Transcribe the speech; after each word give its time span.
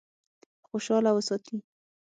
خوشاله 0.67 1.11
وساتي. 1.17 1.57